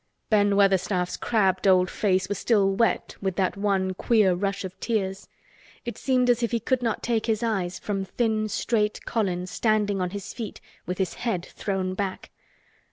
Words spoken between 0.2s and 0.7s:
Ben